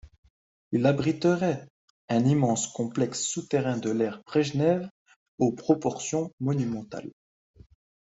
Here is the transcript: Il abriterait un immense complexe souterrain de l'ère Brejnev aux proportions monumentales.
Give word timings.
Il 0.71 0.87
abriterait 0.87 1.67
un 2.09 2.25
immense 2.25 2.65
complexe 2.69 3.21
souterrain 3.21 3.77
de 3.77 3.91
l'ère 3.91 4.23
Brejnev 4.25 4.89
aux 5.37 5.51
proportions 5.51 6.33
monumentales. 6.39 7.11